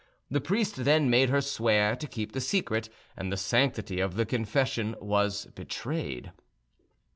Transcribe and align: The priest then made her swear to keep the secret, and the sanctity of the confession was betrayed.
The 0.31 0.41
priest 0.41 0.77
then 0.77 1.11
made 1.11 1.29
her 1.29 1.41
swear 1.41 1.95
to 1.95 2.07
keep 2.07 2.31
the 2.31 2.41
secret, 2.41 2.89
and 3.15 3.31
the 3.31 3.37
sanctity 3.37 3.99
of 3.99 4.15
the 4.15 4.25
confession 4.25 4.95
was 4.99 5.45
betrayed. 5.53 6.31